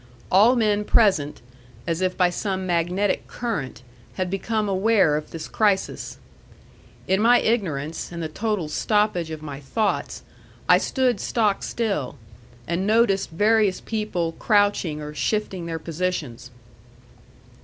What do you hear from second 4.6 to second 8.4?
aware of this crisis. In my ignorance, and the